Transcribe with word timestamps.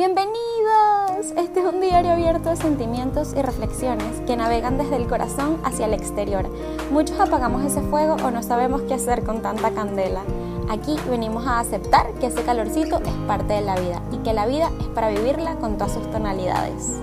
Bienvenidos. 0.00 1.36
Este 1.36 1.60
es 1.60 1.66
un 1.66 1.82
diario 1.82 2.12
abierto 2.12 2.48
de 2.48 2.56
sentimientos 2.56 3.34
y 3.36 3.42
reflexiones 3.42 4.22
que 4.26 4.34
navegan 4.34 4.78
desde 4.78 4.96
el 4.96 5.06
corazón 5.06 5.60
hacia 5.62 5.84
el 5.84 5.92
exterior. 5.92 6.48
Muchos 6.90 7.20
apagamos 7.20 7.62
ese 7.66 7.82
fuego 7.82 8.14
o 8.14 8.30
no 8.30 8.42
sabemos 8.42 8.80
qué 8.88 8.94
hacer 8.94 9.24
con 9.24 9.42
tanta 9.42 9.72
candela. 9.72 10.22
Aquí 10.70 10.96
venimos 11.10 11.46
a 11.46 11.58
aceptar 11.58 12.14
que 12.14 12.28
ese 12.28 12.42
calorcito 12.44 12.96
es 13.04 13.12
parte 13.26 13.52
de 13.52 13.60
la 13.60 13.78
vida 13.78 14.00
y 14.10 14.16
que 14.22 14.32
la 14.32 14.46
vida 14.46 14.70
es 14.80 14.86
para 14.86 15.10
vivirla 15.10 15.56
con 15.56 15.76
todas 15.76 15.92
sus 15.92 16.10
tonalidades. 16.10 17.02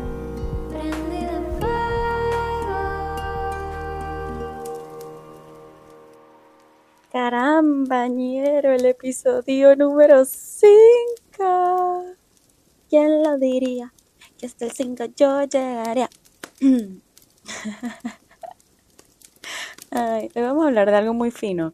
Carambañero, 7.11 8.71
el 8.71 8.85
episodio 8.87 9.75
número 9.75 10.25
5. 10.25 11.76
¿Quién 12.89 13.21
lo 13.21 13.37
diría? 13.37 13.93
Que 14.37 14.45
hasta 14.45 14.65
el 14.65 14.71
5 14.71 15.05
yo 15.15 15.43
llegaría. 15.43 16.09
Ay, 19.91 20.29
hoy 20.35 20.41
vamos 20.41 20.63
a 20.63 20.67
hablar 20.67 20.89
de 20.89 20.95
algo 20.97 21.13
muy 21.13 21.31
fino. 21.31 21.73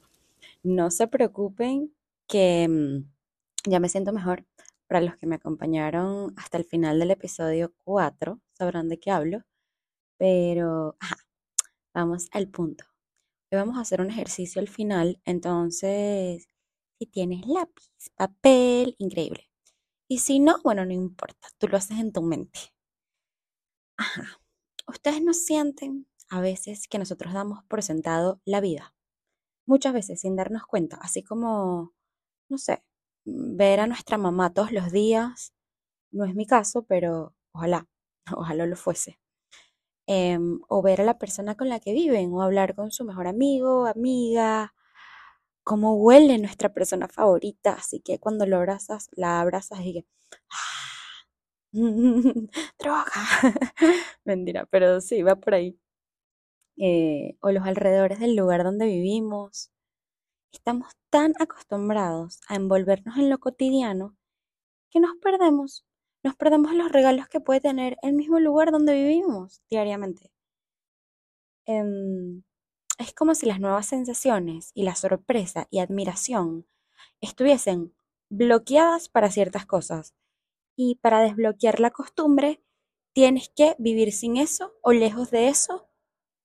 No 0.64 0.90
se 0.92 1.08
preocupen 1.08 1.94
que 2.28 2.68
mm, 2.68 3.70
ya 3.70 3.80
me 3.80 3.90
siento 3.90 4.12
mejor. 4.14 4.46
Para 4.88 5.02
los 5.02 5.16
que 5.18 5.28
me 5.28 5.36
acompañaron 5.36 6.34
hasta 6.38 6.58
el 6.58 6.66
final 6.66 7.00
del 7.00 7.12
episodio 7.12 7.74
4, 7.84 8.40
sabrán 8.54 8.90
de 8.90 9.00
qué 9.00 9.12
hablo. 9.12 9.44
Pero, 10.18 10.98
vamos 11.94 12.28
al 12.32 12.48
punto. 12.50 12.86
Hoy 13.52 13.58
vamos 13.60 13.78
a 13.78 13.82
hacer 13.82 14.02
un 14.02 14.10
ejercicio 14.10 14.62
al 14.62 14.68
final. 14.68 15.22
Entonces, 15.26 16.48
si 17.00 17.06
tienes 17.08 17.46
lápiz, 17.48 17.90
papel, 18.16 18.96
increíble. 19.00 19.53
Y 20.10 20.20
si 20.20 20.40
no, 20.40 20.62
bueno, 20.64 20.86
no 20.86 20.94
importa, 20.94 21.48
tú 21.58 21.68
lo 21.68 21.78
haces 21.78 22.00
en 22.00 22.12
tu 22.12 22.22
mente. 22.22 22.60
Ajá. 23.98 24.40
Ustedes 24.88 25.22
no 25.22 25.34
sienten 25.34 26.08
a 26.30 26.42
veces 26.42 26.88
que 26.88 27.00
nosotros 27.00 27.34
damos 27.34 27.64
por 27.66 27.84
sentado 27.84 28.42
la 28.46 28.62
vida. 28.62 28.94
Muchas 29.66 29.94
veces 29.94 30.22
sin 30.22 30.36
darnos 30.36 30.66
cuenta, 30.66 30.98
así 31.02 31.24
como, 31.24 31.94
no 32.50 32.58
sé, 32.58 32.84
ver 33.26 33.80
a 33.80 33.88
nuestra 33.88 34.18
mamá 34.18 34.54
todos 34.54 34.72
los 34.72 34.92
días. 34.92 35.54
No 36.12 36.26
es 36.26 36.36
mi 36.36 36.46
caso, 36.48 36.84
pero 36.86 37.36
ojalá, 37.54 37.88
ojalá 38.38 38.66
lo 38.66 38.76
fuese. 38.76 39.20
Em, 40.08 40.60
o 40.70 40.82
ver 40.82 41.02
a 41.02 41.06
la 41.06 41.18
persona 41.18 41.56
con 41.56 41.70
la 41.70 41.80
que 41.80 41.94
viven, 41.94 42.34
o 42.34 42.42
hablar 42.42 42.76
con 42.76 42.92
su 42.92 43.06
mejor 43.06 43.28
amigo, 43.28 43.88
amiga, 43.88 44.74
cómo 45.64 45.96
huele 45.96 46.38
nuestra 46.40 46.74
persona 46.74 47.08
favorita, 47.08 47.74
así 47.74 48.00
que 48.02 48.20
cuando 48.20 48.46
lo 48.46 48.58
abrazas, 48.58 49.10
la 49.14 49.42
abrazas 49.42 49.80
y 49.82 49.94
que, 49.94 50.06
¡ah! 50.52 50.84
droga, 52.80 53.12
mentira, 54.26 54.66
pero 54.68 55.02
sí, 55.02 55.24
va 55.24 55.36
por 55.36 55.56
ahí. 55.56 55.78
Eh, 56.78 57.38
o 57.42 57.52
los 57.52 57.66
alrededores 57.66 58.20
del 58.20 58.36
lugar 58.36 58.64
donde 58.64 58.86
vivimos. 58.88 59.72
Estamos 60.52 60.94
tan 61.10 61.34
acostumbrados 61.40 62.40
a 62.48 62.56
envolvernos 62.56 63.18
en 63.18 63.30
lo 63.30 63.40
cotidiano 63.40 64.16
que 64.92 65.00
nos 65.00 65.16
perdemos, 65.18 65.86
nos 66.24 66.36
perdemos 66.36 66.74
los 66.76 66.92
regalos 66.92 67.28
que 67.28 67.42
puede 67.42 67.62
tener 67.62 67.98
el 68.04 68.14
mismo 68.14 68.40
lugar 68.40 68.72
donde 68.72 68.94
vivimos 68.96 69.62
diariamente. 69.70 70.32
Em, 71.66 72.44
es 72.98 73.14
como 73.14 73.36
si 73.36 73.46
las 73.46 73.60
nuevas 73.60 73.88
sensaciones 73.88 74.72
y 74.74 74.84
la 74.84 74.96
sorpresa 74.96 75.68
y 75.72 75.80
admiración 75.80 76.68
estuviesen 77.22 77.94
bloqueadas 78.30 79.10
para 79.10 79.32
ciertas 79.32 79.66
cosas. 79.66 80.14
Y 80.76 80.96
para 80.96 81.22
desbloquear 81.22 81.80
la 81.80 81.92
costumbre, 81.92 82.64
tienes 83.14 83.50
que 83.50 83.76
vivir 83.80 84.12
sin 84.12 84.38
eso 84.38 84.74
o 84.82 84.92
lejos 84.92 85.32
de 85.32 85.48
eso 85.48 85.88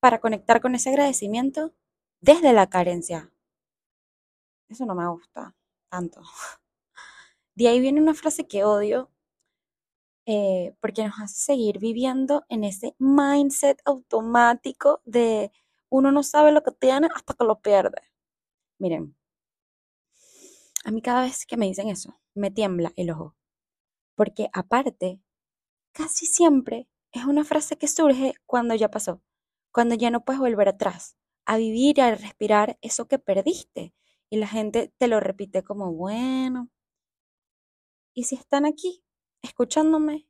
para 0.01 0.21
conectar 0.21 0.61
con 0.61 0.75
ese 0.75 0.91
agradecimiento 0.91 1.75
desde 2.21 2.53
la 2.53 2.69
carencia. 2.69 3.33
Eso 4.69 4.85
no 4.85 4.95
me 4.95 5.09
gusta 5.09 5.55
tanto. 5.89 6.23
De 7.55 7.67
ahí 7.69 7.81
viene 7.81 8.01
una 8.01 8.15
frase 8.15 8.47
que 8.47 8.63
odio 8.63 9.11
eh, 10.27 10.77
porque 10.81 11.05
nos 11.05 11.19
hace 11.19 11.35
seguir 11.41 11.79
viviendo 11.79 12.45
en 12.49 12.63
ese 12.63 12.95
mindset 12.99 13.81
automático 13.85 15.01
de 15.07 15.51
uno 15.91 16.13
no 16.13 16.23
sabe 16.23 16.53
lo 16.53 16.63
que 16.63 16.73
tiene 16.73 17.09
hasta 17.15 17.35
que 17.35 17.45
lo 17.45 17.61
pierde. 17.61 18.03
Miren, 18.79 19.17
a 20.85 20.91
mí 20.91 21.03
cada 21.03 21.23
vez 21.23 21.47
que 21.47 21.57
me 21.57 21.67
dicen 21.67 21.89
eso, 21.89 22.21
me 22.35 22.51
tiembla 22.51 22.93
el 22.97 23.11
ojo. 23.11 23.37
Porque 24.15 24.49
aparte, 24.53 25.21
casi 25.93 26.27
siempre 26.27 26.89
es 27.13 27.25
una 27.25 27.45
frase 27.45 27.77
que 27.77 27.89
surge 27.89 28.35
cuando 28.47 28.75
ya 28.75 28.91
pasó, 28.91 29.23
cuando 29.73 29.95
ya 29.95 30.11
no 30.11 30.25
puedes 30.25 30.41
volver 30.41 30.69
atrás, 30.69 31.17
a 31.47 31.57
vivir 31.57 31.99
y 31.99 32.01
a 32.01 32.15
respirar 32.15 32.79
eso 32.83 33.09
que 33.09 33.19
perdiste. 33.19 33.95
Y 34.31 34.37
la 34.39 34.47
gente 34.47 34.93
te 34.99 35.09
lo 35.09 35.21
repite 35.21 35.63
como, 35.65 35.93
bueno. 35.93 36.71
Y 38.15 38.25
si 38.25 38.35
están 38.35 38.67
aquí 38.67 39.03
escuchándome, 39.43 40.29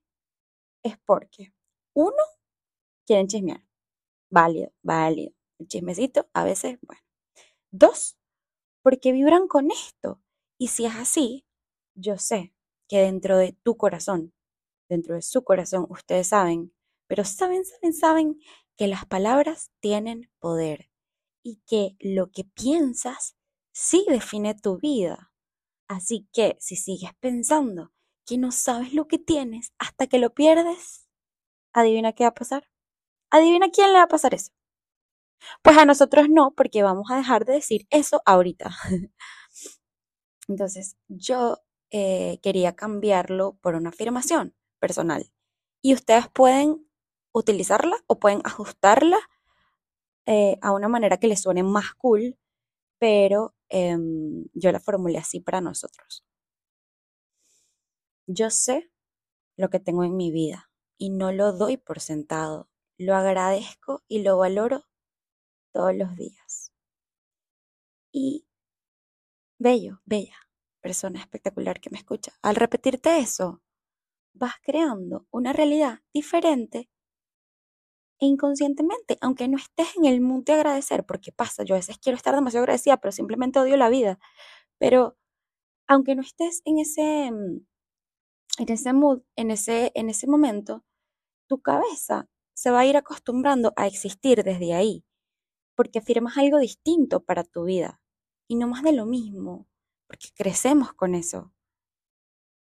es 0.84 0.98
porque, 0.98 1.52
uno, 1.94 2.22
quieren 3.06 3.26
chismear. 3.26 3.64
Válido, 4.30 4.72
válido 4.82 5.37
el 5.58 5.68
chismecito, 5.68 6.28
a 6.32 6.44
veces, 6.44 6.78
bueno. 6.82 7.02
Dos, 7.70 8.18
porque 8.82 9.12
vibran 9.12 9.48
con 9.48 9.70
esto. 9.70 10.20
Y 10.58 10.68
si 10.68 10.86
es 10.86 10.94
así, 10.96 11.46
yo 11.94 12.18
sé 12.18 12.54
que 12.88 12.98
dentro 13.00 13.38
de 13.38 13.52
tu 13.62 13.76
corazón, 13.76 14.32
dentro 14.88 15.14
de 15.14 15.22
su 15.22 15.44
corazón, 15.44 15.86
ustedes 15.90 16.28
saben, 16.28 16.72
pero 17.06 17.24
saben, 17.24 17.64
saben, 17.64 17.92
saben 17.92 18.40
que 18.76 18.86
las 18.88 19.06
palabras 19.06 19.70
tienen 19.80 20.30
poder 20.38 20.90
y 21.42 21.62
que 21.66 21.96
lo 22.00 22.30
que 22.30 22.44
piensas 22.44 23.36
sí 23.72 24.06
define 24.08 24.54
tu 24.54 24.78
vida. 24.78 25.32
Así 25.88 26.28
que 26.32 26.56
si 26.60 26.76
sigues 26.76 27.12
pensando 27.20 27.92
que 28.26 28.38
no 28.38 28.52
sabes 28.52 28.92
lo 28.94 29.08
que 29.08 29.18
tienes 29.18 29.72
hasta 29.78 30.06
que 30.06 30.18
lo 30.18 30.34
pierdes, 30.34 31.08
adivina 31.72 32.12
qué 32.12 32.24
va 32.24 32.30
a 32.30 32.34
pasar. 32.34 32.68
Adivina 33.30 33.70
quién 33.70 33.88
le 33.92 33.98
va 33.98 34.04
a 34.04 34.08
pasar 34.08 34.34
eso. 34.34 34.52
Pues 35.62 35.76
a 35.78 35.84
nosotros 35.84 36.28
no, 36.28 36.52
porque 36.56 36.82
vamos 36.82 37.10
a 37.10 37.16
dejar 37.16 37.44
de 37.44 37.54
decir 37.54 37.86
eso 37.90 38.22
ahorita. 38.24 38.70
Entonces, 40.48 40.96
yo 41.08 41.58
eh, 41.90 42.38
quería 42.42 42.74
cambiarlo 42.74 43.58
por 43.60 43.74
una 43.74 43.90
afirmación 43.90 44.54
personal. 44.80 45.30
Y 45.82 45.94
ustedes 45.94 46.28
pueden 46.28 46.86
utilizarla 47.32 47.96
o 48.06 48.18
pueden 48.18 48.40
ajustarla 48.44 49.18
eh, 50.26 50.58
a 50.62 50.72
una 50.72 50.88
manera 50.88 51.18
que 51.18 51.28
les 51.28 51.40
suene 51.42 51.62
más 51.62 51.94
cool, 51.94 52.36
pero 52.98 53.54
em, 53.70 54.46
yo 54.54 54.72
la 54.72 54.80
formulé 54.80 55.18
así 55.18 55.40
para 55.40 55.60
nosotros. 55.60 56.24
Yo 58.26 58.50
sé 58.50 58.90
lo 59.56 59.70
que 59.70 59.80
tengo 59.80 60.04
en 60.04 60.16
mi 60.16 60.30
vida 60.30 60.70
y 60.98 61.10
no 61.10 61.32
lo 61.32 61.52
doy 61.52 61.76
por 61.78 62.00
sentado. 62.00 62.68
Lo 62.98 63.14
agradezco 63.16 64.02
y 64.08 64.22
lo 64.22 64.38
valoro 64.38 64.84
todos 65.78 65.94
los 65.94 66.16
días. 66.16 66.72
Y 68.12 68.44
bello, 69.60 70.00
bella, 70.04 70.34
persona 70.80 71.20
espectacular 71.20 71.80
que 71.80 71.90
me 71.90 71.98
escucha, 71.98 72.32
al 72.42 72.56
repetirte 72.56 73.18
eso, 73.18 73.62
vas 74.34 74.54
creando 74.62 75.26
una 75.30 75.52
realidad 75.52 76.00
diferente 76.12 76.90
e 78.20 78.26
inconscientemente, 78.26 79.18
aunque 79.20 79.46
no 79.46 79.56
estés 79.56 79.96
en 79.96 80.04
el 80.06 80.20
mood 80.20 80.42
de 80.44 80.54
agradecer, 80.54 81.04
porque 81.06 81.30
pasa, 81.30 81.62
yo 81.62 81.76
a 81.76 81.78
veces 81.78 81.98
quiero 81.98 82.16
estar 82.16 82.34
demasiado 82.34 82.64
agradecida, 82.64 82.96
pero 82.96 83.12
simplemente 83.12 83.60
odio 83.60 83.76
la 83.76 83.88
vida. 83.88 84.18
Pero 84.78 85.16
aunque 85.88 86.14
no 86.16 86.22
estés 86.22 86.62
en 86.64 86.78
ese, 86.78 87.30
mm, 87.32 87.66
en 88.58 88.72
ese 88.72 88.92
mood, 88.92 89.22
en 89.36 89.50
ese, 89.52 89.92
en 89.94 90.10
ese 90.10 90.26
momento, 90.26 90.84
tu 91.48 91.60
cabeza 91.62 92.28
se 92.54 92.70
va 92.72 92.80
a 92.80 92.86
ir 92.86 92.96
acostumbrando 92.96 93.72
a 93.76 93.86
existir 93.88 94.44
desde 94.44 94.74
ahí 94.74 95.04
porque 95.78 96.00
afirmas 96.00 96.36
algo 96.36 96.58
distinto 96.58 97.20
para 97.20 97.44
tu 97.44 97.62
vida 97.62 98.00
y 98.48 98.56
no 98.56 98.66
más 98.66 98.82
de 98.82 98.92
lo 98.92 99.06
mismo, 99.06 99.68
porque 100.08 100.26
crecemos 100.34 100.92
con 100.92 101.14
eso. 101.14 101.52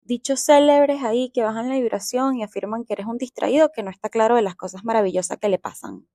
Dichos 0.02 0.42
célebres 0.42 1.02
ahí 1.02 1.30
que 1.30 1.42
bajan 1.42 1.70
la 1.70 1.76
vibración 1.76 2.36
y 2.36 2.44
afirman 2.44 2.84
que 2.84 2.92
eres 2.92 3.06
un 3.06 3.18
distraído 3.18 3.72
que 3.72 3.84
no 3.84 3.90
está 3.90 4.10
claro 4.10 4.36
de 4.36 4.42
las 4.42 4.58
cosas 4.58 4.84
maravillosas 4.84 5.38
que 5.38 5.48
le 5.48 5.58
pasan. 5.58 6.10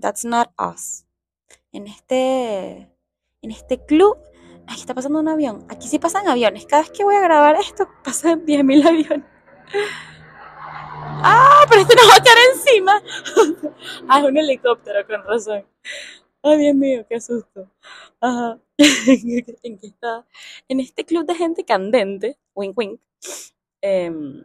that's 0.00 0.24
not 0.24 0.54
us. 0.58 1.04
En 1.70 1.86
este, 1.86 2.90
en 3.42 3.50
este 3.50 3.84
club, 3.84 4.16
aquí 4.66 4.80
está 4.80 4.94
pasando 4.94 5.20
un 5.20 5.28
avión. 5.28 5.66
Aquí 5.68 5.86
sí 5.86 5.98
pasan 5.98 6.28
aviones. 6.28 6.64
Cada 6.64 6.80
vez 6.80 6.92
que 6.92 7.04
voy 7.04 7.16
a 7.16 7.20
grabar 7.20 7.56
esto, 7.56 7.86
pasan 8.02 8.46
10.000 8.46 8.86
aviones. 8.88 9.26
¡Ah! 11.08 11.64
Pero 11.68 11.80
este 11.82 11.94
nos 11.96 12.08
va 12.08 12.16
a 12.16 12.22
caer 12.22 12.38
encima. 12.52 13.02
ah, 14.08 14.20
es 14.20 14.24
un 14.24 14.36
helicóptero, 14.36 15.06
con 15.06 15.24
razón. 15.24 15.66
Ay, 16.42 16.58
Dios 16.58 16.74
mío, 16.74 17.06
qué 17.08 17.20
susto. 17.20 17.70
Ajá. 18.20 18.60
¿En 18.78 19.78
qué 19.78 19.86
está? 19.86 20.26
En 20.68 20.80
este 20.80 21.04
club 21.04 21.26
de 21.26 21.34
gente 21.34 21.64
candente, 21.64 22.38
wink 22.54 22.76
wink, 22.78 23.00
em, 23.80 24.44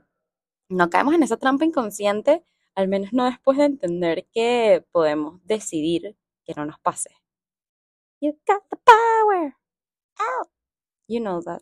no 0.70 0.90
caemos 0.90 1.14
en 1.14 1.24
esa 1.24 1.38
trampa 1.38 1.66
inconsciente, 1.66 2.44
al 2.76 2.88
menos 2.88 3.14
no 3.14 3.26
después 3.26 3.58
de 3.58 3.66
entender 3.66 4.28
que 4.32 4.86
podemos 4.92 5.46
decidir 5.46 6.16
que 6.46 6.54
no 6.56 6.66
nos 6.66 6.80
pase. 6.80 7.12
You 8.22 8.34
got 8.48 8.64
the 8.70 8.78
power. 8.78 9.56
You 11.08 11.20
know 11.20 11.42
that. 11.42 11.62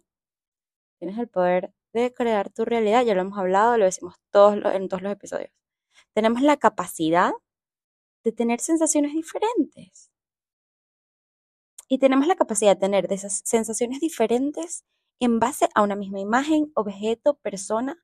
Tienes 1.00 1.18
el 1.18 1.28
poder 1.28 1.74
de 2.02 2.14
crear 2.14 2.50
tu 2.52 2.66
realidad, 2.66 3.04
ya 3.04 3.16
lo 3.16 3.22
hemos 3.22 3.38
hablado, 3.38 3.78
lo 3.78 3.86
decimos 3.86 4.16
todos 4.32 4.56
en 4.74 4.88
todos 4.88 5.02
los 5.02 5.12
episodios. 5.12 5.52
Tenemos 6.14 6.42
la 6.42 6.58
capacidad 6.58 7.32
de 8.24 8.32
tener 8.32 8.60
sensaciones 8.60 9.14
diferentes. 9.14 10.12
Y 11.88 12.00
tenemos 12.00 12.28
la 12.28 12.36
capacidad 12.36 12.76
de 12.76 12.80
tener 12.80 13.12
esas 13.12 13.42
sensaciones 13.46 14.00
diferentes 14.00 14.86
en 15.20 15.40
base 15.40 15.70
a 15.74 15.82
una 15.82 15.96
misma 15.96 16.20
imagen, 16.20 16.72
objeto, 16.76 17.36
persona, 17.36 17.98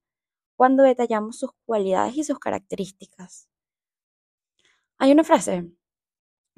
cuando 0.55 0.83
detallamos 0.83 1.37
sus 1.37 1.51
cualidades 1.65 2.17
y 2.17 2.23
sus 2.23 2.39
características. 2.39 3.47
Hay 4.97 5.11
una 5.11 5.23
frase 5.23 5.69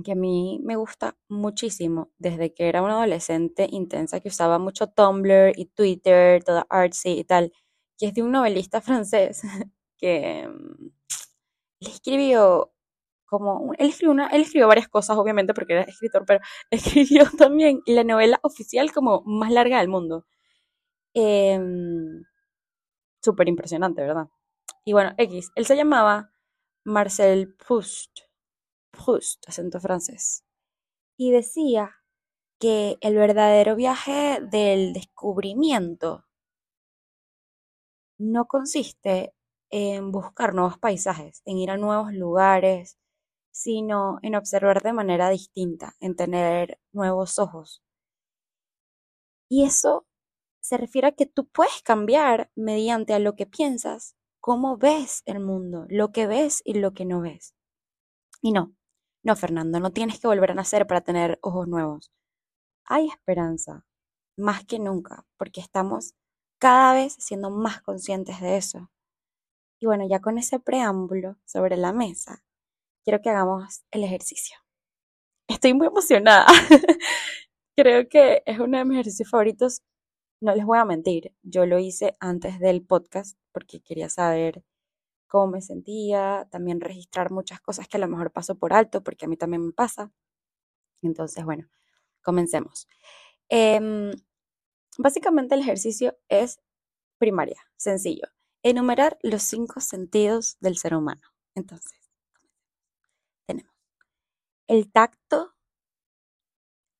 que 0.03 0.11
a 0.13 0.15
mí 0.15 0.59
me 0.63 0.75
gusta 0.75 1.17
muchísimo 1.29 2.11
desde 2.17 2.53
que 2.53 2.69
era 2.69 2.81
una 2.81 2.95
adolescente 2.97 3.67
intensa 3.71 4.19
que 4.19 4.29
usaba 4.29 4.59
mucho 4.59 4.87
Tumblr 4.87 5.53
y 5.55 5.65
Twitter, 5.67 6.43
toda 6.43 6.65
artsy 6.69 7.19
y 7.19 7.23
tal, 7.23 7.51
que 7.97 8.07
es 8.07 8.13
de 8.13 8.23
un 8.23 8.31
novelista 8.31 8.81
francés 8.81 9.41
que 9.97 10.47
mm, 10.47 10.89
le 11.79 11.89
escribió 11.89 12.73
como, 13.25 13.73
él 13.77 13.89
escribió, 13.89 14.13
él 14.31 14.41
escribió 14.41 14.67
varias 14.67 14.87
cosas 14.89 15.17
obviamente 15.17 15.53
porque 15.53 15.73
era 15.73 15.81
escritor, 15.83 16.25
pero 16.25 16.39
escribió 16.71 17.25
también 17.37 17.81
la 17.85 18.03
novela 18.03 18.39
oficial 18.43 18.91
como 18.93 19.21
más 19.25 19.51
larga 19.51 19.79
del 19.79 19.89
mundo. 19.89 20.25
Em, 21.13 22.23
Súper 23.21 23.47
impresionante, 23.49 24.01
¿verdad? 24.01 24.29
Y 24.85 24.93
bueno, 24.93 25.13
X, 25.17 25.51
él 25.55 25.65
se 25.65 25.75
llamaba 25.75 26.31
Marcel 26.85 27.55
Proust 27.55 28.26
Proust, 28.97 29.47
acento 29.47 29.79
francés, 29.79 30.43
y 31.17 31.31
decía 31.31 31.95
que 32.59 32.97
el 33.01 33.15
verdadero 33.15 33.75
viaje 33.75 34.39
del 34.41 34.93
descubrimiento 34.93 36.25
no 38.17 38.45
consiste 38.45 39.33
en 39.69 40.11
buscar 40.11 40.53
nuevos 40.53 40.77
paisajes, 40.79 41.41
en 41.45 41.57
ir 41.57 41.71
a 41.71 41.77
nuevos 41.77 42.13
lugares, 42.13 42.97
sino 43.51 44.17
en 44.21 44.35
observar 44.35 44.81
de 44.81 44.93
manera 44.93 45.29
distinta, 45.29 45.95
en 45.99 46.15
tener 46.15 46.79
nuevos 46.91 47.39
ojos. 47.39 47.83
Y 49.49 49.65
eso 49.65 50.05
se 50.61 50.77
refiere 50.77 51.07
a 51.07 51.11
que 51.13 51.25
tú 51.25 51.47
puedes 51.47 51.81
cambiar 51.83 52.51
mediante 52.55 53.13
a 53.13 53.19
lo 53.19 53.35
que 53.35 53.45
piensas, 53.45 54.15
cómo 54.39 54.77
ves 54.77 55.23
el 55.25 55.39
mundo, 55.39 55.85
lo 55.89 56.11
que 56.11 56.27
ves 56.27 56.61
y 56.65 56.75
lo 56.75 56.93
que 56.93 57.05
no 57.05 57.21
ves. 57.21 57.55
Y 58.41 58.51
no, 58.51 58.73
no, 59.27 59.35
Fernando, 59.35 59.81
no 59.81 59.91
tienes 59.91 60.21
que 60.21 60.27
volver 60.27 60.51
a 60.51 60.55
nacer 60.55 60.87
para 60.87 61.01
tener 61.01 61.37
ojos 61.41 61.67
nuevos. 61.67 62.13
Hay 62.85 63.09
esperanza, 63.09 63.85
más 64.37 64.63
que 64.63 64.79
nunca, 64.79 65.25
porque 65.35 65.59
estamos 65.59 66.13
cada 66.59 66.93
vez 66.93 67.17
siendo 67.19 67.49
más 67.49 67.81
conscientes 67.81 68.39
de 68.39 68.55
eso. 68.55 68.89
Y 69.81 69.85
bueno, 69.85 70.07
ya 70.09 70.21
con 70.21 70.37
ese 70.37 70.61
preámbulo 70.61 71.35
sobre 71.45 71.75
la 71.75 71.91
mesa, 71.91 72.41
quiero 73.03 73.21
que 73.21 73.29
hagamos 73.29 73.83
el 73.91 74.05
ejercicio. 74.05 74.57
Estoy 75.49 75.73
muy 75.73 75.87
emocionada. 75.87 76.45
Creo 77.77 78.07
que 78.07 78.43
es 78.45 78.59
uno 78.59 78.77
de 78.77 78.85
mis 78.85 78.95
ejercicios 78.95 79.29
favoritos. 79.29 79.81
No 80.41 80.55
les 80.55 80.65
voy 80.65 80.77
a 80.77 80.85
mentir, 80.85 81.33
yo 81.43 81.65
lo 81.65 81.79
hice 81.79 82.15
antes 82.21 82.59
del 82.59 82.81
podcast 82.81 83.37
porque 83.51 83.81
quería 83.81 84.07
saber 84.07 84.63
cómo 85.27 85.47
me 85.47 85.61
sentía, 85.61 86.47
también 86.51 86.81
registrar 86.81 87.31
muchas 87.31 87.61
cosas 87.61 87.87
que 87.87 87.97
a 87.97 87.99
lo 87.99 88.07
mejor 88.07 88.31
paso 88.31 88.55
por 88.55 88.73
alto, 88.73 89.03
porque 89.03 89.25
a 89.25 89.29
mí 89.29 89.37
también 89.37 89.65
me 89.65 89.73
pasa. 89.73 90.11
Entonces, 91.01 91.45
bueno, 91.45 91.67
comencemos. 92.21 92.87
Em, 93.49 94.11
básicamente 94.97 95.55
el 95.55 95.61
ejercicio 95.61 96.17
es 96.29 96.59
primaria, 97.17 97.61
sencillo. 97.77 98.27
Enumerar 98.63 99.17
los 99.21 99.43
cinco 99.43 99.79
sentidos 99.81 100.57
del 100.59 100.77
ser 100.77 100.95
humano. 100.95 101.21
Entonces, 101.55 102.11
tenemos 103.45 103.73
el 104.67 104.91
tacto, 104.91 105.55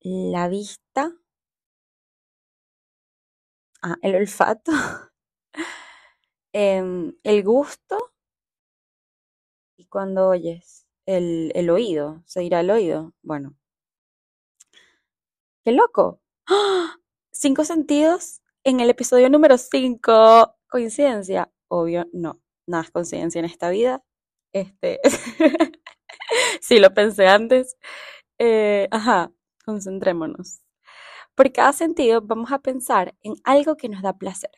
la 0.02 0.48
vista, 0.48 1.12
ah, 3.82 3.98
el 4.02 4.16
olfato, 4.16 4.72
em, 6.54 7.14
el 7.24 7.44
gusto 7.44 8.17
y 9.78 9.86
cuando 9.86 10.28
oyes 10.28 10.86
el, 11.06 11.52
el 11.56 11.70
oído, 11.70 12.24
se 12.26 12.42
dirá 12.42 12.60
el 12.62 12.72
oído. 12.72 13.14
Bueno. 13.22 13.56
¡Qué 15.64 15.72
loco! 15.72 16.22
¡Ah! 16.48 16.96
Cinco 17.32 17.64
sentidos 17.64 18.42
en 18.64 18.80
el 18.80 18.90
episodio 18.90 19.30
número 19.30 19.58
5. 19.58 20.56
¿Coincidencia? 20.70 21.52
Obvio, 21.68 22.08
no. 22.12 22.42
Nada 22.66 22.84
es 22.84 22.92
coincidencia 22.92 23.40
en 23.40 23.46
esta 23.46 23.70
vida. 23.70 24.04
Este. 24.52 25.00
sí, 26.62 26.80
lo 26.80 26.94
pensé 26.94 27.28
antes. 27.28 27.78
Eh, 28.40 28.88
ajá, 28.92 29.32
concentrémonos. 29.66 30.62
Por 31.36 31.52
cada 31.52 31.72
sentido 31.74 32.22
vamos 32.22 32.52
a 32.52 32.60
pensar 32.60 33.16
en 33.22 33.36
algo 33.44 33.78
que 33.78 33.90
nos 33.90 34.02
da 34.02 34.14
placer, 34.18 34.52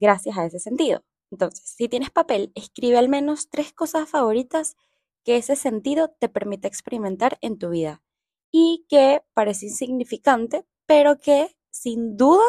gracias 0.00 0.36
a 0.36 0.44
ese 0.46 0.58
sentido. 0.58 1.02
Entonces, 1.34 1.68
si 1.68 1.88
tienes 1.88 2.12
papel, 2.12 2.52
escribe 2.54 2.96
al 2.96 3.08
menos 3.08 3.50
tres 3.50 3.72
cosas 3.72 4.08
favoritas 4.08 4.76
que 5.24 5.36
ese 5.36 5.56
sentido 5.56 6.14
te 6.20 6.28
permite 6.28 6.68
experimentar 6.68 7.38
en 7.40 7.58
tu 7.58 7.70
vida 7.70 8.04
y 8.52 8.86
que 8.88 9.24
parece 9.34 9.66
insignificante, 9.66 10.64
pero 10.86 11.18
que 11.18 11.56
sin 11.70 12.16
duda 12.16 12.44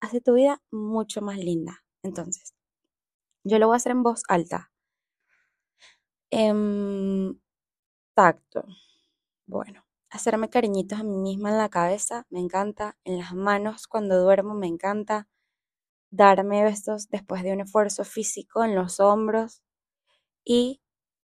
hace 0.00 0.20
tu 0.20 0.34
vida 0.34 0.60
mucho 0.72 1.22
más 1.22 1.38
linda. 1.38 1.84
Entonces, 2.02 2.54
yo 3.44 3.60
lo 3.60 3.68
voy 3.68 3.74
a 3.74 3.76
hacer 3.76 3.92
en 3.92 4.02
voz 4.02 4.22
alta. 4.26 4.72
Em, 6.32 7.38
tacto. 8.14 8.64
Bueno, 9.46 9.84
hacerme 10.10 10.50
cariñitos 10.50 10.98
a 10.98 11.04
mí 11.04 11.16
misma 11.16 11.50
en 11.50 11.58
la 11.58 11.68
cabeza, 11.68 12.26
me 12.30 12.40
encanta. 12.40 12.98
En 13.04 13.18
las 13.18 13.32
manos 13.32 13.86
cuando 13.86 14.20
duermo, 14.20 14.54
me 14.54 14.66
encanta 14.66 15.28
darme 16.10 16.62
besos 16.64 17.08
después 17.08 17.42
de 17.42 17.52
un 17.52 17.60
esfuerzo 17.60 18.04
físico 18.04 18.64
en 18.64 18.74
los 18.74 19.00
hombros 19.00 19.62
y 20.44 20.80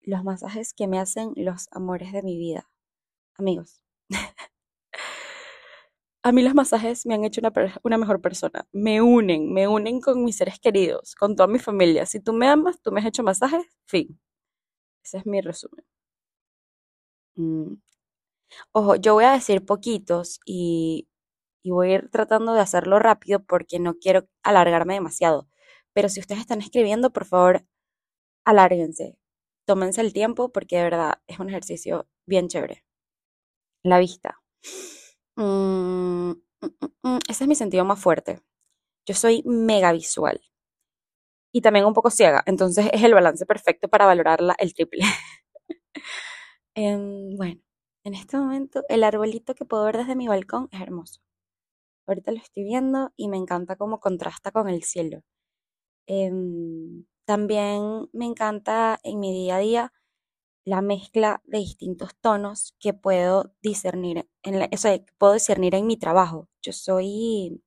los 0.02 0.24
masajes 0.24 0.74
que 0.74 0.88
me 0.88 1.00
hacen 1.00 1.34
los 1.36 1.68
amores 1.72 2.12
de 2.14 2.24
mi 2.24 2.38
vida. 2.38 2.70
Amigos, 3.38 3.82
a 6.24 6.32
mí 6.32 6.44
los 6.44 6.54
masajes 6.56 7.06
me 7.06 7.16
han 7.16 7.24
hecho 7.24 7.42
una, 7.42 7.52
una, 7.84 7.98
mejor 7.98 8.22
persona. 8.22 8.68
Me 8.72 9.02
unen, 9.02 9.52
me 9.54 9.68
unen 9.68 10.02
con 10.02 10.24
mis 10.24 10.38
seres 10.38 10.60
queridos, 10.60 11.16
con 11.16 11.36
toda 11.36 11.48
mi 11.48 11.60
familia. 11.60 12.06
Si 12.06 12.20
tú 12.20 12.34
me 12.34 12.48
amas, 12.48 12.82
tú 12.82 12.92
me 12.92 13.00
has 13.02 13.08
hecho 13.08 13.24
masajes, 13.24 13.66
fin. 13.86 14.20
Ese 15.04 15.18
es 15.20 15.26
mi 15.26 15.42
resumen. 15.42 15.86
Mm. 17.36 17.76
Ojo, 18.74 18.96
yo 18.96 19.14
voy 19.16 19.24
a 19.26 19.34
decir 19.34 19.66
poquitos 19.66 20.40
y 20.46 21.08
y 21.64 21.72
voy 21.72 21.92
a 21.92 21.96
ir 21.96 22.10
tratando 22.12 22.54
de 22.54 22.62
hacerlo 22.62 23.00
rápido 23.00 23.44
porque 23.46 23.80
no 23.80 23.96
quiero 23.96 24.28
alargarme 24.44 24.96
demasiado. 24.96 25.48
Pero 25.94 26.10
si 26.10 26.20
ustedes 26.20 26.42
están 26.42 26.62
escribiendo, 26.62 27.12
por 27.12 27.26
favor, 27.26 27.66
alárguense. 28.46 29.18
Tómense 29.68 30.02
el 30.02 30.14
tiempo 30.14 30.52
porque 30.52 30.78
de 30.78 30.84
verdad 30.84 31.16
es 31.28 31.40
un 31.40 31.50
ejercicio 31.50 32.08
bien 32.28 32.48
chévere. 32.50 32.84
La 33.84 34.00
vista. 34.00 34.42
Mm, 35.38 36.32
mm, 36.32 36.36
mm, 37.04 37.20
ese 37.30 37.44
es 37.44 37.48
mi 37.48 37.56
sentido 37.56 37.86
más 37.86 38.00
fuerte. 38.00 38.42
Yo 39.08 39.16
soy 39.16 39.44
mega 39.46 39.92
visual 39.94 40.42
y 41.54 41.62
también 41.62 41.86
un 41.86 41.94
poco 41.94 42.10
ciega, 42.10 42.44
entonces 42.46 42.88
es 42.94 43.04
el 43.04 43.14
balance 43.14 43.46
perfecto 43.46 43.88
para 43.90 44.06
valorarla 44.06 44.56
el 44.60 44.74
triple. 44.74 45.02
Em, 46.76 47.36
bueno, 47.38 47.62
en 48.04 48.14
este 48.14 48.38
momento 48.38 48.84
el 48.90 49.04
arbolito 49.04 49.56
que 49.56 49.66
puedo 49.66 49.86
ver 49.86 49.98
desde 49.98 50.16
mi 50.16 50.28
balcón 50.28 50.68
es 50.72 50.82
hermoso. 50.82 51.22
Ahorita 52.08 52.32
lo 52.32 52.38
estoy 52.40 52.64
viendo 52.64 53.12
y 53.16 53.28
me 53.30 53.38
encanta 53.38 53.76
cómo 53.78 54.00
contrasta 54.00 54.52
con 54.52 54.70
el 54.70 54.84
cielo. 54.84 55.22
Em, 56.08 57.06
también 57.26 58.10
me 58.14 58.26
encanta 58.26 59.00
en 59.04 59.20
mi 59.20 59.34
día 59.34 59.58
a 59.58 59.60
día 59.60 59.94
la 60.66 60.82
mezcla 60.82 61.42
de 61.46 61.60
distintos 61.60 62.12
tonos 62.22 62.76
que 62.80 62.94
puedo 62.94 63.54
discernir 63.62 64.28
en 64.44 64.70
puedo 65.18 65.34
discernir 65.34 65.76
en 65.76 65.88
mi 65.88 65.98
trabajo. 65.98 66.50
Yo 66.62 66.74
soy, 66.74 67.64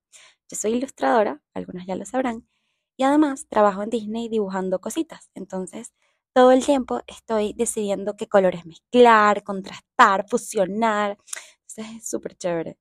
yo 0.50 0.56
soy 0.56 0.72
ilustradora, 0.74 1.42
algunas 1.54 1.86
ya 1.86 1.96
lo 1.96 2.04
sabrán, 2.06 2.48
y 2.96 3.04
además 3.04 3.46
trabajo 3.48 3.82
en 3.82 3.90
Disney 3.90 4.28
dibujando 4.28 4.80
cositas. 4.80 5.30
Entonces, 5.34 5.92
todo 6.34 6.52
el 6.52 6.64
tiempo 6.64 7.00
estoy 7.06 7.54
decidiendo 7.54 8.16
qué 8.16 8.28
colores 8.28 8.66
mezclar, 8.66 9.42
contrastar, 9.44 10.26
fusionar. 10.28 11.18
Entonces 11.68 11.96
es 12.02 12.08
súper 12.10 12.36
chévere 12.36 12.78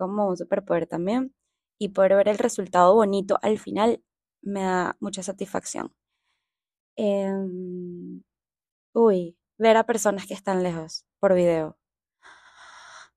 como 0.00 0.28
un 0.28 0.36
superpoder 0.36 0.88
también 0.88 1.34
y 1.78 1.90
poder 1.90 2.16
ver 2.16 2.28
el 2.28 2.38
resultado 2.38 2.94
bonito 2.94 3.38
al 3.42 3.58
final 3.60 4.02
me 4.42 4.62
da 4.62 4.96
mucha 5.00 5.22
satisfacción. 5.22 5.94
Em, 6.96 8.22
uy, 8.94 9.36
ver 9.58 9.76
a 9.76 9.84
personas 9.86 10.26
que 10.26 10.34
están 10.34 10.62
lejos 10.62 11.04
por 11.20 11.34
video. 11.34 11.78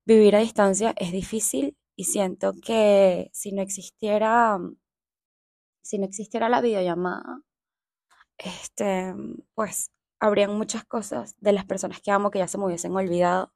Vivir 0.06 0.36
a 0.36 0.40
distancia 0.40 0.94
es 0.98 1.12
difícil 1.12 1.78
y 1.96 2.04
siento 2.04 2.52
que 2.62 3.30
si 3.32 3.52
no 3.52 3.62
existiera, 3.62 4.58
si 5.82 5.98
no 5.98 6.04
existiera 6.04 6.48
la 6.50 6.60
videollamada, 6.60 7.40
este, 8.38 9.14
pues 9.54 9.90
habrían 10.20 10.56
muchas 10.58 10.84
cosas 10.84 11.36
de 11.40 11.52
las 11.52 11.64
personas 11.64 12.00
que 12.02 12.10
amo 12.10 12.30
que 12.30 12.40
ya 12.40 12.48
se 12.48 12.58
me 12.58 12.66
hubiesen 12.66 12.94
olvidado. 12.96 13.53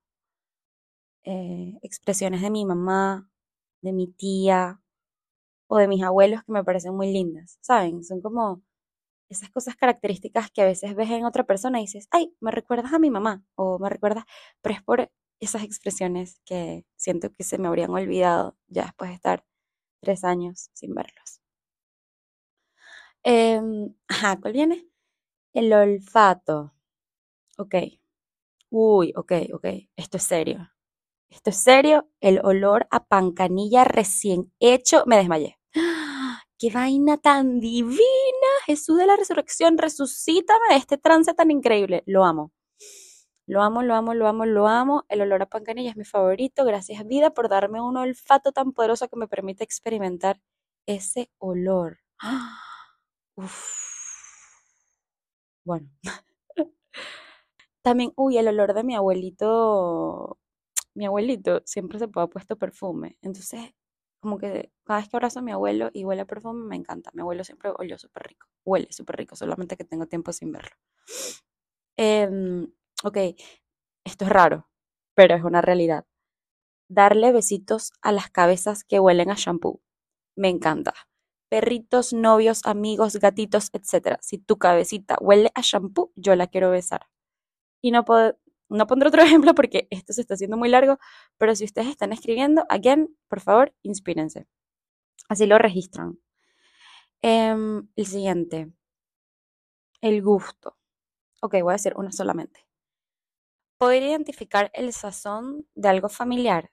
Eh, 1.30 1.74
expresiones 1.82 2.40
de 2.42 2.50
mi 2.50 2.64
mamá, 2.64 3.28
de 3.82 3.92
mi 3.92 4.06
tía 4.08 4.80
o 5.68 5.78
de 5.78 5.88
mis 5.88 6.02
abuelos 6.04 6.42
que 6.44 6.52
me 6.52 6.64
parecen 6.64 6.94
muy 6.96 7.12
lindas, 7.12 7.58
¿saben? 7.62 8.04
Son 8.04 8.20
como 8.22 8.62
esas 9.30 9.50
cosas 9.50 9.76
características 9.76 10.50
que 10.52 10.62
a 10.62 10.66
veces 10.66 10.94
ves 10.96 11.10
en 11.10 11.24
otra 11.26 11.44
persona 11.44 11.80
y 11.80 11.84
dices, 11.84 12.08
ay, 12.12 12.34
me 12.40 12.50
recuerdas 12.52 12.92
a 12.94 12.98
mi 13.00 13.10
mamá 13.10 13.44
o 13.56 13.78
me 13.80 13.90
recuerdas, 13.90 14.24
pero 14.62 14.74
es 14.76 14.82
por 14.82 15.10
esas 15.40 15.64
expresiones 15.64 16.40
que 16.46 16.86
siento 16.96 17.32
que 17.32 17.44
se 17.44 17.58
me 17.58 17.68
habrían 17.68 17.90
olvidado 17.92 18.56
ya 18.68 18.84
después 18.86 19.10
de 19.10 19.16
estar 19.16 19.44
tres 20.02 20.24
años 20.24 20.70
sin 20.74 20.94
verlos. 20.94 21.40
Em, 23.24 23.94
ajá, 24.08 24.38
¿cuál 24.40 24.52
viene? 24.52 24.86
El 25.54 25.72
olfato. 25.72 26.74
Ok. 27.58 27.74
Uy, 28.70 29.12
ok, 29.16 29.32
ok. 29.54 29.66
Esto 29.96 30.16
es 30.18 30.22
serio. 30.24 30.70
Esto 31.30 31.50
es 31.50 31.56
serio. 31.62 32.08
El 32.20 32.40
olor 32.42 32.86
a 32.90 33.04
pancanilla 33.04 33.84
recién 33.84 34.52
hecho. 34.60 35.04
Me 35.06 35.16
desmayé. 35.16 35.58
¡Qué 36.58 36.70
vaina 36.70 37.18
tan 37.18 37.60
divina! 37.60 38.00
Jesús 38.66 38.98
de 38.98 39.06
la 39.06 39.16
resurrección, 39.16 39.78
resucítame 39.78 40.70
de 40.70 40.76
este 40.76 40.98
trance 40.98 41.32
tan 41.34 41.50
increíble. 41.50 42.02
Lo 42.06 42.24
amo. 42.24 42.52
Lo 43.46 43.62
amo, 43.62 43.82
lo 43.82 43.94
amo, 43.94 44.14
lo 44.14 44.28
amo, 44.28 44.46
lo 44.46 44.68
amo. 44.68 45.04
El 45.08 45.22
olor 45.22 45.42
a 45.42 45.46
pancanilla 45.46 45.90
es 45.90 45.96
mi 45.96 46.04
favorito. 46.04 46.64
Gracias 46.64 47.04
vida 47.06 47.30
por 47.34 47.48
darme 47.48 47.80
un 47.80 47.96
olfato 47.96 48.52
tan 48.52 48.72
poderoso 48.72 49.08
que 49.08 49.16
me 49.16 49.28
permite 49.28 49.64
experimentar 49.64 50.40
ese 50.86 51.30
olor. 51.38 51.98
Uf. 53.36 53.54
Bueno. 55.64 55.88
También, 57.82 58.12
uy, 58.16 58.38
el 58.38 58.48
olor 58.48 58.74
de 58.74 58.84
mi 58.84 58.94
abuelito. 58.96 60.38
Mi 60.98 61.06
abuelito 61.06 61.62
siempre 61.64 62.00
se 62.00 62.08
puede 62.08 62.26
puesto 62.26 62.56
perfume. 62.56 63.18
Entonces, 63.22 63.72
como 64.20 64.36
que 64.36 64.72
cada 64.84 64.98
vez 64.98 65.08
que 65.08 65.16
abrazo 65.16 65.38
a 65.38 65.42
mi 65.42 65.52
abuelo 65.52 65.90
y 65.92 66.04
huele 66.04 66.22
a 66.22 66.26
perfume, 66.26 66.66
me 66.66 66.74
encanta. 66.74 67.12
Mi 67.14 67.20
abuelo 67.20 67.44
siempre 67.44 67.70
olió 67.78 67.96
súper 67.98 68.24
rico. 68.24 68.48
Huele 68.64 68.88
súper 68.90 69.14
rico, 69.16 69.36
solamente 69.36 69.76
que 69.76 69.84
tengo 69.84 70.06
tiempo 70.06 70.32
sin 70.32 70.50
verlo. 70.50 70.74
Em, 71.96 72.72
ok, 73.04 73.16
esto 74.04 74.24
es 74.24 74.30
raro, 74.30 74.68
pero 75.14 75.36
es 75.36 75.44
una 75.44 75.60
realidad. 75.60 76.04
Darle 76.88 77.32
besitos 77.32 77.92
a 78.02 78.12
las 78.12 78.30
cabezas 78.30 78.84
que 78.84 79.00
huelen 79.00 79.30
a 79.30 79.34
shampoo. 79.36 79.80
Me 80.36 80.48
encanta. 80.48 80.94
Perritos, 81.50 82.12
novios, 82.12 82.66
amigos, 82.66 83.16
gatitos, 83.16 83.70
etc. 83.72 84.18
Si 84.22 84.38
tu 84.38 84.58
cabecita 84.58 85.16
huele 85.20 85.50
a 85.54 85.62
shampoo, 85.62 86.12
yo 86.16 86.36
la 86.36 86.48
quiero 86.48 86.70
besar. 86.70 87.06
Y 87.82 87.92
no 87.92 88.04
puedo, 88.04 88.38
no 88.68 88.86
pondré 88.86 89.08
otro 89.08 89.22
ejemplo 89.22 89.54
porque 89.54 89.88
esto 89.90 90.12
se 90.12 90.20
está 90.20 90.34
haciendo 90.34 90.56
muy 90.56 90.68
largo, 90.68 90.98
pero 91.38 91.54
si 91.54 91.64
ustedes 91.64 91.88
están 91.88 92.12
escribiendo, 92.12 92.64
again, 92.68 93.16
por 93.28 93.40
favor, 93.40 93.74
inspírense. 93.82 94.46
Así 95.28 95.46
lo 95.46 95.58
registran. 95.58 96.18
Em, 97.22 97.88
el 97.96 98.06
siguiente. 98.06 98.72
El 100.00 100.22
gusto. 100.22 100.76
Ok, 101.42 101.54
voy 101.62 101.72
a 101.72 101.74
decir 101.74 101.94
una 101.96 102.12
solamente. 102.12 102.66
Poder 103.78 104.02
identificar 104.02 104.70
el 104.74 104.92
sazón 104.92 105.66
de 105.74 105.88
algo 105.88 106.08
familiar. 106.08 106.70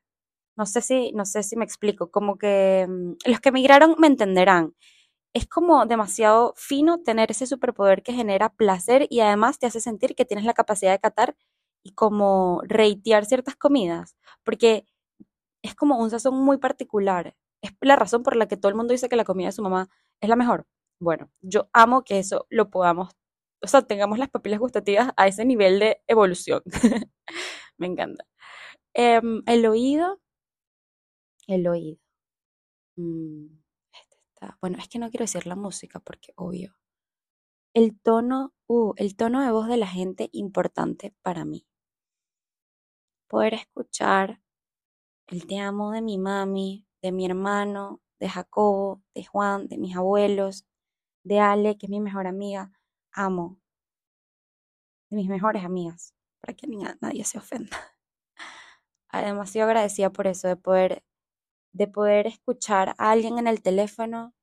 No 0.58 0.66
sé 0.66 0.82
si, 0.82 1.12
no 1.14 1.26
sé 1.26 1.44
si 1.44 1.56
me 1.56 1.66
explico. 1.66 2.12
Como 2.12 2.38
que 2.38 2.88
mm, 2.88 3.30
los 3.30 3.40
que 3.42 3.50
emigraron 3.50 3.96
me 4.00 4.08
entenderán. 4.08 4.76
Es 5.34 5.48
como 5.48 5.86
demasiado 5.86 6.54
fino 6.58 7.00
tener 7.04 7.32
ese 7.32 7.48
superpoder 7.48 8.04
que 8.04 8.14
genera 8.14 8.50
placer 8.50 9.08
y 9.10 9.22
además 9.22 9.60
te 9.60 9.68
hace 9.68 9.82
sentir 9.82 10.16
que 10.16 10.26
tienes 10.26 10.46
la 10.46 10.54
capacidad 10.54 10.92
de 10.92 11.00
catar 11.00 11.36
y 11.86 11.92
como 11.94 12.62
reitear 12.66 13.26
ciertas 13.26 13.56
comidas, 13.56 14.18
porque 14.44 14.86
es 15.64 15.76
como 15.76 16.00
un 16.00 16.10
sazón 16.10 16.36
muy 16.44 16.58
particular. 16.58 17.36
Es 17.62 17.74
la 17.82 17.96
razón 17.96 18.24
por 18.24 18.36
la 18.36 18.48
que 18.48 18.58
todo 18.58 18.70
el 18.70 18.76
mundo 18.76 18.92
dice 18.94 19.08
que 19.08 19.16
la 19.16 19.24
comida 19.24 19.48
de 19.50 19.52
su 19.54 19.62
mamá 19.62 19.88
es 20.20 20.30
la 20.30 20.36
mejor. 20.36 20.68
Bueno, 21.00 21.32
yo 21.42 21.70
amo 21.74 22.04
que 22.04 22.20
eso 22.20 22.48
lo 22.50 22.72
podamos, 22.72 23.10
o 23.62 23.68
sea, 23.68 23.84
tengamos 23.84 24.18
las 24.20 24.30
papilas 24.30 24.60
gustativas 24.60 25.12
a 25.16 25.28
ese 25.28 25.46
nivel 25.46 25.80
de 25.80 26.02
evolución. 26.08 26.64
Me 27.78 27.88
encanta. 27.88 28.26
Em, 28.96 29.44
el 29.46 29.66
oído, 29.68 30.20
el 31.48 31.68
oído. 31.68 32.00
Mm, 32.98 33.48
este 33.94 34.18
está, 34.34 34.58
bueno, 34.62 34.78
es 34.80 34.88
que 34.90 35.00
no 35.00 35.10
quiero 35.12 35.24
decir 35.24 35.46
la 35.48 35.56
música 35.56 36.00
porque 36.00 36.34
obvio. 36.36 36.76
El 37.76 38.00
tono, 38.00 38.54
uh, 38.68 38.94
el 38.98 39.16
tono 39.16 39.44
de 39.44 39.52
voz 39.52 39.68
de 39.68 39.78
la 39.78 39.88
gente 39.88 40.30
importante 40.32 41.14
para 41.22 41.46
mí 41.46 41.68
poder 43.28 43.54
escuchar 43.54 44.42
el 45.28 45.48
te 45.48 45.60
amo 45.60 45.92
de 45.92 46.02
mi 46.02 46.18
mami, 46.18 46.86
de 47.02 47.12
mi 47.12 47.26
hermano, 47.26 48.02
de 48.20 48.30
Jacobo, 48.30 49.04
de 49.14 49.26
Juan, 49.26 49.68
de 49.68 49.78
mis 49.78 49.96
abuelos, 49.96 50.66
de 51.24 51.40
Ale, 51.40 51.78
que 51.78 51.88
es 51.88 51.90
mi 51.90 52.00
mejor 52.00 52.28
amiga, 52.28 52.72
amo, 53.12 53.60
de 55.10 55.18
mis 55.18 55.28
mejores 55.28 55.64
amigas, 55.64 56.14
para 56.42 56.56
que 56.56 56.68
nadie 57.02 57.26
se 57.26 57.38
ofenda. 57.38 57.78
Demasiado 59.14 59.70
agradecida 59.70 60.12
por 60.12 60.28
eso, 60.28 60.48
de 60.48 60.58
poder, 60.58 61.04
de 61.72 61.88
poder 61.88 62.28
escuchar 62.28 62.96
a 62.98 63.12
alguien 63.12 63.40
en 63.40 63.48
el 63.48 63.62
teléfono 63.62 64.36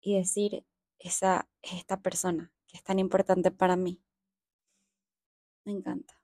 y 0.00 0.16
decir, 0.16 0.66
esa 0.98 1.48
es 1.62 1.74
esta 1.74 2.00
persona 2.00 2.52
que 2.66 2.76
es 2.76 2.82
tan 2.82 2.98
importante 2.98 3.50
para 3.50 3.76
mí. 3.76 4.02
Me 5.64 5.72
encanta. 5.72 6.14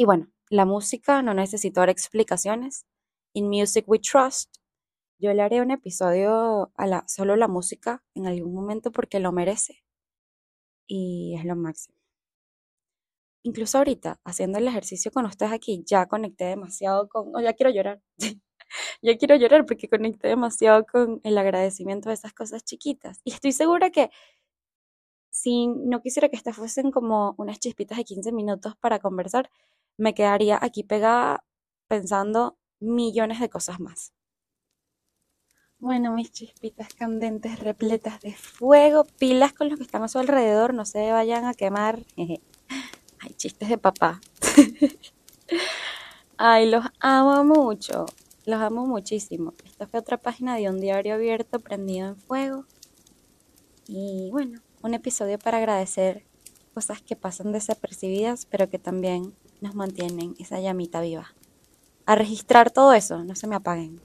Y 0.00 0.04
bueno, 0.04 0.28
la 0.48 0.64
música 0.64 1.22
no 1.22 1.34
necesito 1.34 1.80
dar 1.80 1.90
explicaciones. 1.90 2.86
In 3.34 3.48
Music 3.48 3.84
We 3.88 3.98
Trust. 3.98 4.54
Yo 5.18 5.32
le 5.32 5.42
haré 5.42 5.60
un 5.60 5.72
episodio 5.72 6.70
a 6.76 6.86
la, 6.86 7.04
solo 7.08 7.34
la 7.34 7.48
música 7.48 8.04
en 8.14 8.28
algún 8.28 8.54
momento 8.54 8.92
porque 8.92 9.18
lo 9.18 9.32
merece. 9.32 9.82
Y 10.86 11.34
es 11.36 11.44
lo 11.44 11.56
máximo. 11.56 11.98
Incluso 13.42 13.78
ahorita, 13.78 14.20
haciendo 14.24 14.58
el 14.58 14.68
ejercicio 14.68 15.10
con 15.10 15.26
ustedes 15.26 15.50
aquí, 15.50 15.82
ya 15.84 16.06
conecté 16.06 16.44
demasiado 16.44 17.08
con... 17.08 17.34
Oh, 17.34 17.40
ya 17.40 17.54
quiero 17.54 17.70
llorar. 17.70 18.00
ya 19.02 19.16
quiero 19.18 19.34
llorar 19.34 19.66
porque 19.66 19.88
conecté 19.88 20.28
demasiado 20.28 20.86
con 20.86 21.20
el 21.24 21.36
agradecimiento 21.38 22.08
de 22.08 22.14
esas 22.14 22.32
cosas 22.34 22.64
chiquitas. 22.64 23.20
Y 23.24 23.32
estoy 23.32 23.50
segura 23.50 23.90
que 23.90 24.10
si 25.30 25.66
no 25.66 26.00
quisiera 26.02 26.28
que 26.28 26.36
estas 26.36 26.54
fuesen 26.56 26.92
como 26.92 27.34
unas 27.36 27.58
chispitas 27.58 27.98
de 27.98 28.04
15 28.04 28.32
minutos 28.32 28.76
para 28.76 29.00
conversar, 29.00 29.50
me 29.98 30.14
quedaría 30.14 30.58
aquí 30.62 30.84
pegada 30.84 31.44
pensando 31.88 32.56
millones 32.80 33.40
de 33.40 33.50
cosas 33.50 33.80
más. 33.80 34.14
Bueno, 35.80 36.12
mis 36.12 36.32
chispitas 36.32 36.94
candentes 36.94 37.60
repletas 37.60 38.20
de 38.20 38.34
fuego, 38.34 39.04
pilas 39.18 39.52
con 39.52 39.68
los 39.68 39.78
que 39.78 39.84
están 39.84 40.02
a 40.02 40.08
su 40.08 40.18
alrededor, 40.18 40.74
no 40.74 40.84
se 40.84 41.12
vayan 41.12 41.44
a 41.44 41.54
quemar. 41.54 42.00
Ay, 42.16 43.34
chistes 43.36 43.68
de 43.68 43.78
papá. 43.78 44.20
Ay, 46.36 46.70
los 46.70 46.84
amo 47.00 47.44
mucho, 47.44 48.06
los 48.44 48.60
amo 48.60 48.86
muchísimo. 48.86 49.54
Esta 49.64 49.86
fue 49.86 50.00
otra 50.00 50.16
página 50.16 50.56
de 50.56 50.68
un 50.68 50.80
diario 50.80 51.14
abierto 51.14 51.60
prendido 51.60 52.08
en 52.08 52.16
fuego. 52.16 52.64
Y 53.86 54.30
bueno, 54.30 54.60
un 54.82 54.94
episodio 54.94 55.38
para 55.38 55.58
agradecer 55.58 56.24
cosas 56.74 57.02
que 57.02 57.16
pasan 57.16 57.52
desapercibidas, 57.52 58.46
pero 58.46 58.68
que 58.68 58.78
también 58.78 59.34
nos 59.60 59.74
mantienen 59.74 60.34
esa 60.38 60.60
llamita 60.60 61.00
viva. 61.00 61.34
A 62.06 62.14
registrar 62.14 62.70
todo 62.70 62.92
eso, 62.92 63.24
no 63.24 63.34
se 63.34 63.46
me 63.46 63.56
apaguen. 63.56 64.00